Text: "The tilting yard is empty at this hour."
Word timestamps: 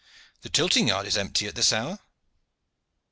"The 0.41 0.49
tilting 0.49 0.87
yard 0.87 1.05
is 1.05 1.15
empty 1.15 1.45
at 1.45 1.53
this 1.53 1.71
hour." 1.71 1.99